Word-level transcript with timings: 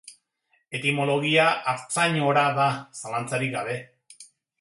Etimologia 0.77 1.43
Artzain-ora 1.73 2.45
da, 2.61 2.65
zalantzarik 3.03 3.53
gabe. 3.57 3.77